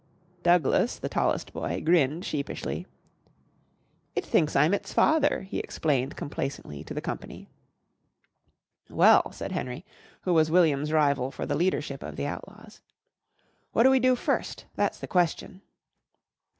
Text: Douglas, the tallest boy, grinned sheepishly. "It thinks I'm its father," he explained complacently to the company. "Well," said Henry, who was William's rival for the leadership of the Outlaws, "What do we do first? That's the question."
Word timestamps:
Douglas, 0.41 0.97
the 0.97 1.09
tallest 1.09 1.53
boy, 1.53 1.79
grinned 1.85 2.25
sheepishly. 2.25 2.87
"It 4.15 4.25
thinks 4.25 4.55
I'm 4.55 4.73
its 4.73 4.91
father," 4.91 5.41
he 5.41 5.59
explained 5.59 6.15
complacently 6.15 6.83
to 6.85 6.95
the 6.95 7.01
company. 7.01 7.51
"Well," 8.89 9.31
said 9.31 9.51
Henry, 9.51 9.85
who 10.23 10.33
was 10.33 10.49
William's 10.49 10.91
rival 10.91 11.29
for 11.29 11.45
the 11.45 11.53
leadership 11.53 12.01
of 12.01 12.15
the 12.15 12.25
Outlaws, 12.25 12.81
"What 13.73 13.83
do 13.83 13.91
we 13.91 13.99
do 13.99 14.15
first? 14.15 14.65
That's 14.75 14.97
the 14.97 15.05
question." 15.05 15.61